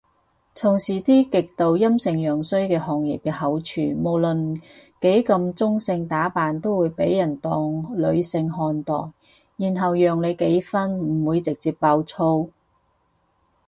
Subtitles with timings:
[0.55, 4.55] 從事啲極度陽盛陰衰嘅行業嘅好處係，無論
[4.99, 8.95] 幾咁中性打扮都會被人當女性看待，
[9.57, 12.53] 然後讓你幾分唔會直接爆粗鬧人